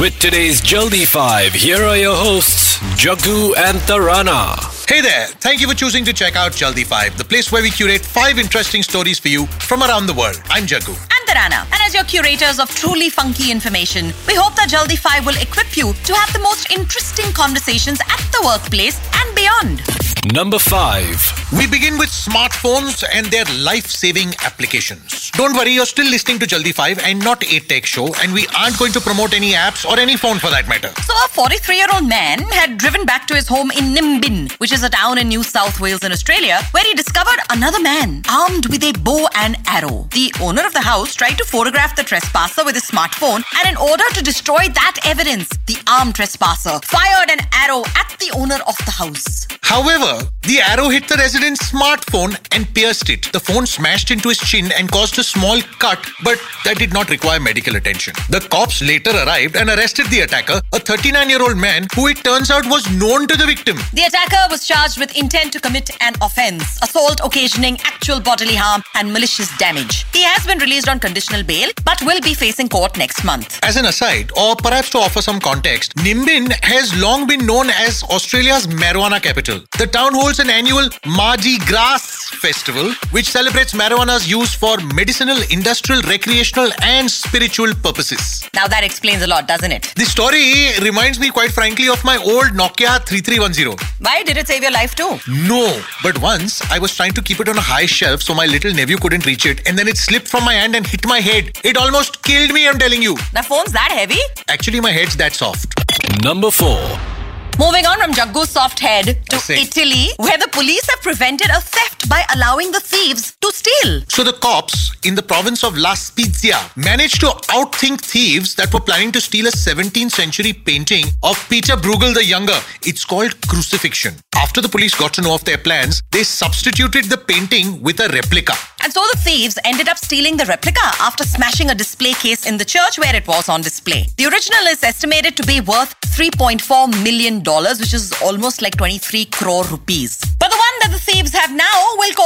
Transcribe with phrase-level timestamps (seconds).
[0.00, 4.58] With today's Jaldi 5, here are your hosts, Jaggu and Tarana.
[4.88, 7.70] Hey there, thank you for choosing to check out Jaldi 5, the place where we
[7.70, 10.40] curate five interesting stories for you from around the world.
[10.50, 10.94] I'm Jaggu.
[10.94, 11.62] and Tarana.
[11.72, 15.76] And as your curators of truly funky information, we hope that Jaldi 5 will equip
[15.76, 20.03] you to have the most interesting conversations at the workplace and beyond.
[20.32, 21.52] Number 5.
[21.52, 25.30] We begin with smartphones and their life saving applications.
[25.32, 28.46] Don't worry, you're still listening to Jaldi 5 and not a tech show, and we
[28.58, 30.88] aren't going to promote any apps or any phone for that matter.
[31.02, 34.72] So, a 43 year old man had driven back to his home in Nimbin, which
[34.72, 38.66] is a town in New South Wales in Australia, where he discovered another man armed
[38.70, 40.08] with a bow and arrow.
[40.12, 43.76] The owner of the house tried to photograph the trespasser with his smartphone, and in
[43.76, 48.76] order to destroy that evidence, the armed trespasser fired an arrow at the owner of
[48.86, 49.46] the house.
[49.64, 53.32] However, the arrow hit the resident's smartphone and pierced it.
[53.32, 57.08] The phone smashed into his chin and caused a small cut, but that did not
[57.08, 58.12] require medical attention.
[58.28, 62.18] The cops later arrived and arrested the attacker, a 39 year old man who it
[62.18, 63.78] turns out was known to the victim.
[63.94, 68.82] The attacker was charged with intent to commit an offense, assault occasioning actual bodily harm,
[68.94, 70.04] and malicious damage.
[70.12, 73.60] He has been released on conditional bail, but will be facing court next month.
[73.62, 78.02] As an aside, or perhaps to offer some context, Nimbin has long been known as
[78.04, 79.60] Australia's marijuana capital.
[79.78, 86.02] The town holds an annual Mardi Gras festival, which celebrates marijuana's use for medicinal, industrial,
[86.02, 88.48] recreational, and spiritual purposes.
[88.54, 89.92] Now that explains a lot, doesn't it?
[89.96, 93.76] The story reminds me quite frankly of my old Nokia 3310.
[94.00, 95.18] Why did it save your life too?
[95.28, 98.46] No, but once I was trying to keep it on a high shelf so my
[98.46, 101.20] little nephew couldn't reach it, and then it slipped from my hand and hit my
[101.20, 101.58] head.
[101.64, 103.16] It almost killed me, I'm telling you.
[103.32, 104.20] The phone's that heavy?
[104.48, 105.74] Actually, my head's that soft.
[106.22, 107.13] Number 4.
[107.58, 111.93] Moving on from Jaggu's soft head to Italy, where the police have prevented a theft
[112.08, 114.02] by allowing the thieves to steal.
[114.08, 118.80] So the cops in the province of La Spezia managed to outthink thieves that were
[118.80, 122.58] planning to steal a 17th century painting of Peter Bruegel the Younger.
[122.82, 124.14] It's called Crucifixion.
[124.36, 128.08] After the police got to know of their plans, they substituted the painting with a
[128.08, 128.54] replica.
[128.82, 132.58] And so the thieves ended up stealing the replica after smashing a display case in
[132.58, 134.06] the church where it was on display.
[134.18, 137.42] The original is estimated to be worth $3.4 million,
[137.80, 140.20] which is almost like 23 crore rupees.
[140.38, 140.73] But the one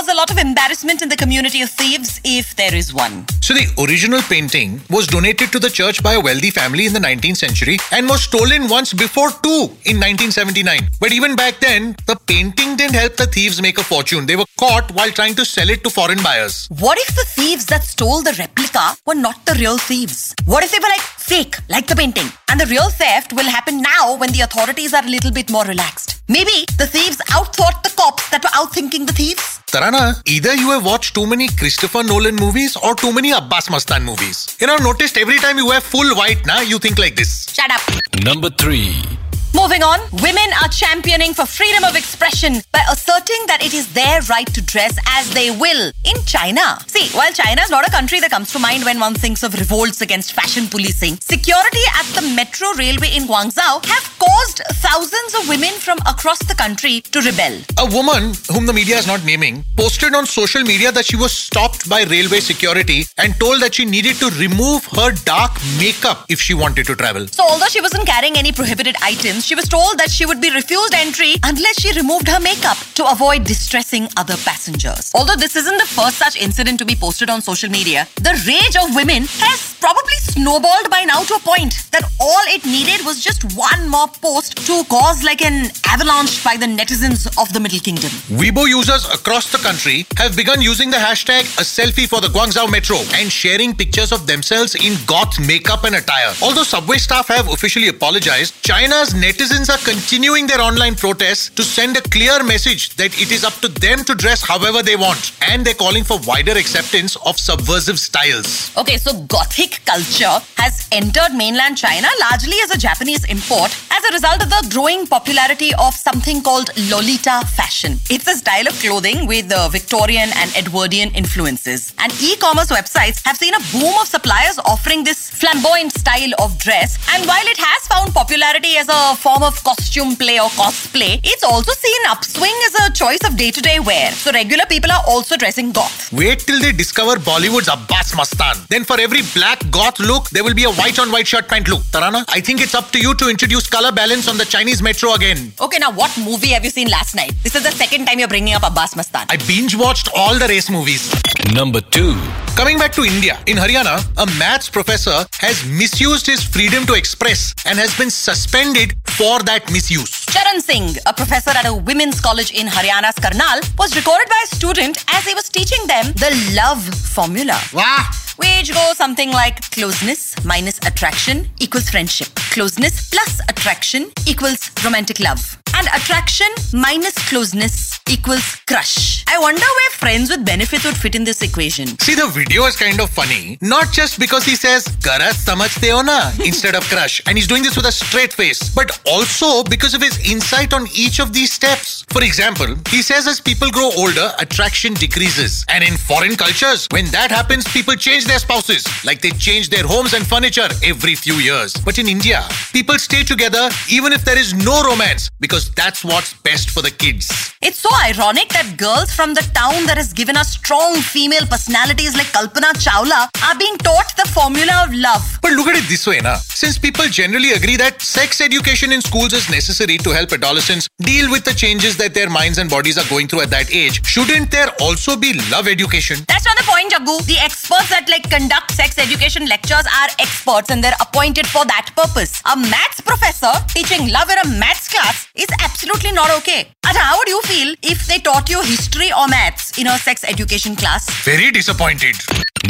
[0.00, 3.26] cause a lot of embarrassment in the community of thieves if there is one.
[3.42, 7.00] So the original painting was donated to the church by a wealthy family in the
[7.00, 10.88] 19th century and was stolen once before too in 1979.
[11.00, 14.24] But even back then, the painting didn't help the thieves make a fortune.
[14.26, 16.66] They were caught while trying to sell it to foreign buyers.
[16.78, 20.34] What if the thieves that stole the replica were not the real thieves?
[20.46, 22.28] What if they were like fake, like the painting?
[22.48, 25.64] And the real theft will happen now when the authorities are a little bit more
[25.64, 26.19] relaxed.
[26.30, 29.58] Maybe the thieves outthought the cops that were outthinking the thieves.
[29.66, 34.04] Tarana, either you have watched too many Christopher Nolan movies or too many Abbas Mastan
[34.04, 34.56] movies.
[34.60, 37.52] You know, I've noticed every time you wear full white, na, you think like this.
[37.52, 37.80] Shut up.
[38.22, 39.18] Number 3.
[39.52, 44.20] Moving on, women are championing for freedom of expression by asserting that it is their
[44.30, 46.78] right to dress as they will in China.
[46.86, 49.54] See, while China is not a country that comes to mind when one thinks of
[49.54, 55.48] revolts against fashion policing, security at the metro railway in Guangzhou have caused thousands of
[55.48, 57.58] women from across the country to rebel.
[57.78, 61.32] A woman, whom the media is not naming, posted on social media that she was
[61.32, 66.40] stopped by railway security and told that she needed to remove her dark makeup if
[66.40, 67.26] she wanted to travel.
[67.26, 70.50] So, although she wasn't carrying any prohibited items, she was told that she would be
[70.50, 75.12] refused entry unless she removed her makeup to avoid distressing other passengers.
[75.14, 78.76] Although this isn't the first such incident to be posted on social media, the rage
[78.76, 83.24] of women has probably snowballed by now to a point that all it needed was
[83.24, 87.80] just one more post to cause like an avalanche by the netizens of the Middle
[87.80, 88.10] Kingdom.
[88.38, 92.70] Weibo users across the country have begun using the hashtag a selfie for the Guangzhou
[92.70, 96.32] Metro and sharing pictures of themselves in goth makeup and attire.
[96.42, 101.96] Although subway staff have officially apologized, China's netizens are continuing their online protests to send
[101.96, 105.32] a clear message that it is up to them to dress however they want.
[105.48, 108.76] And they're calling for wider acceptance of subversive styles.
[108.76, 114.12] Okay, so Gothic culture has entered mainland China largely as a Japanese import as a
[114.12, 117.98] result of the growing popularity of something called Lolita fashion.
[118.10, 121.94] It's a style of clothing with uh, Victorian and Edwardian influences.
[121.98, 126.58] And e commerce websites have seen a boom of suppliers offering this flamboyant style of
[126.58, 126.98] dress.
[127.14, 131.44] And while it has found popularity as a form of costume play or cosplay, it's
[131.44, 134.10] also seen upswing as a choice of day to day wear.
[134.12, 136.12] So regular people are also dressing goth.
[136.12, 138.66] Wait till they discover Bollywood's Abbas Mastan.
[138.68, 141.68] Then for every black goth look, there will be a white on white shirt pant
[141.68, 141.82] look.
[141.92, 145.14] Tarana, I think it's up to you to introduce color balance on the Chinese metro
[145.14, 145.52] again.
[145.60, 147.32] Okay, now what movie have you seen last night?
[147.42, 149.26] This is the second time you're bringing up Abbas Mastan.
[149.28, 151.12] I binge watched all the race movies.
[151.52, 152.14] Number 2.
[152.56, 157.54] Coming back to India, in Haryana, a maths professor has misused his freedom to express
[157.64, 160.26] and has been suspended for that misuse.
[160.26, 164.54] Charan Singh, a professor at a women's college in Haryana's Karnal, was recorded by a
[164.54, 167.58] student as he was teaching them the love formula.
[167.72, 168.08] Wow.
[168.40, 172.28] Which goes something like closeness minus attraction equals friendship.
[172.54, 175.59] Closeness plus attraction equals romantic love.
[175.80, 179.24] And attraction minus closeness equals crush.
[179.28, 181.86] I wonder where friends with benefits would fit in this equation.
[182.00, 183.56] See, the video is kind of funny.
[183.62, 187.22] Not just because he says, Karas samajhte ho na, instead of crush.
[187.26, 188.74] And he's doing this with a straight face.
[188.74, 192.04] But also because of his insight on each of these steps.
[192.10, 195.64] For example, he says as people grow older, attraction decreases.
[195.70, 198.84] And in foreign cultures, when that happens, people change their spouses.
[199.02, 201.72] Like they change their homes and furniture every few years.
[201.72, 202.44] But in India,
[202.74, 206.90] people stay together even if there is no romance because that's what's best for the
[206.90, 207.28] kids.
[207.62, 212.16] It's so ironic that girls from the town that has given us strong female personalities
[212.16, 215.38] like Kalpana Chawla are being taught the formula of love.
[215.42, 216.36] But look at it this way, na.
[216.36, 221.30] Since people generally agree that sex education in schools is necessary to help adolescents deal
[221.30, 224.50] with the changes that their minds and bodies are going through at that age, shouldn't
[224.50, 226.18] there also be love education?
[226.28, 227.24] That's not the point, Jaggu.
[227.26, 231.90] The experts that like conduct sex education lectures are experts and they're appointed for that
[231.94, 232.40] purpose.
[232.50, 236.68] A maths professor teaching love in a maths class is absolutely not okay.
[236.86, 240.24] And how would you feel if they taught you history or maths in a sex
[240.24, 241.08] education class?
[241.24, 242.16] Very disappointed.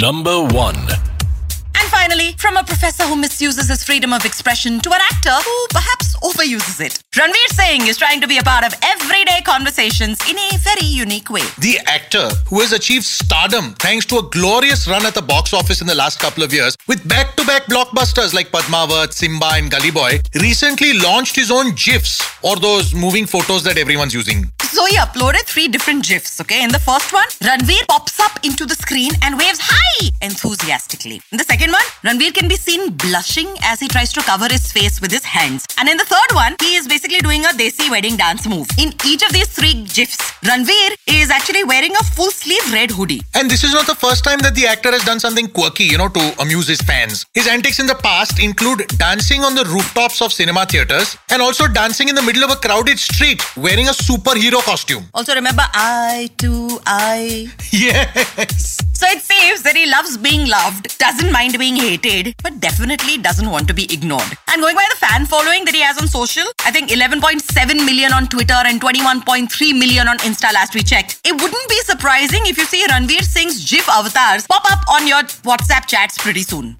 [0.00, 1.13] Number 1.
[1.84, 5.66] And finally, from a professor who misuses his freedom of expression to an actor who
[5.68, 6.98] perhaps overuses it.
[7.14, 11.28] Ranveer Singh is trying to be a part of everyday conversations in a very unique
[11.28, 11.42] way.
[11.58, 15.82] The actor who has achieved stardom thanks to a glorious run at the box office
[15.82, 19.70] in the last couple of years with back to back blockbusters like Padmaavat, Simmba, and
[19.70, 24.50] Gully Boy recently launched his own GIFs or those moving photos that everyone's using.
[24.74, 26.64] So he uploaded three different GIFs, okay?
[26.64, 31.20] In the first one, Ranveer pops up into the screen and waves hi enthusiastically.
[31.30, 34.72] In the second one, Ranveer can be seen blushing as he tries to cover his
[34.72, 35.64] face with his hands.
[35.78, 38.66] And in the third one, he is basically doing a Desi wedding dance move.
[38.76, 43.22] In each of these three GIFs, Ranveer is actually wearing a full sleeve red hoodie.
[43.36, 45.98] And this is not the first time that the actor has done something quirky, you
[45.98, 47.24] know, to amuse his fans.
[47.32, 51.68] His antics in the past include dancing on the rooftops of cinema theaters and also
[51.68, 55.04] dancing in the middle of a crowded street wearing a superhero costume.
[55.14, 57.50] Also remember, I too, I.
[57.74, 58.78] Yes.
[58.94, 63.50] So it seems that he loves being loved, doesn't mind being hated, but definitely doesn't
[63.50, 64.38] want to be ignored.
[64.48, 67.42] And going by the fan following that he has on social, I think 11.7
[67.84, 71.20] million on Twitter and 21.3 million on Insta last we checked.
[71.24, 75.22] It wouldn't be surprising if you see Ranveer Singh's GIF avatars pop up on your
[75.42, 76.76] WhatsApp chats pretty soon.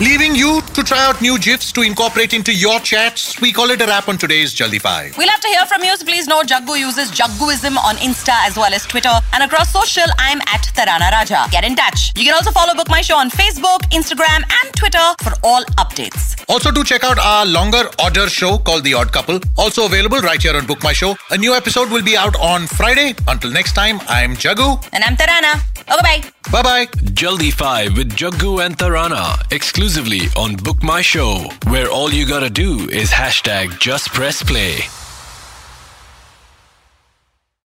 [0.00, 3.80] Leaving you to try out new GIFs to incorporate into your chats, we call it
[3.82, 5.18] a wrap on today's Jaldi 5.
[5.18, 8.56] We'll have to hear from you, so please know Jaggu uses Jagguism on Insta as
[8.56, 9.10] well as Twitter.
[9.32, 11.46] And across social, I'm at Tarana Raja.
[11.50, 12.12] Get in touch.
[12.16, 16.44] You can also follow Book My Show on Facebook, Instagram, and Twitter for all updates.
[16.48, 19.40] Also, do check out our longer order show called The Odd Couple.
[19.56, 21.16] Also available right here on Book My Show.
[21.32, 23.16] A new episode will be out on Friday.
[23.26, 24.78] Until next time, I'm Jaggu.
[24.92, 25.60] And I'm Tarana.
[25.90, 26.37] Okay, bye.
[26.50, 26.86] Bye bye.
[27.18, 32.48] Jaldi 5 with Jaggu and Tarana exclusively on Book My Show, where all you gotta
[32.48, 34.78] do is hashtag just press play.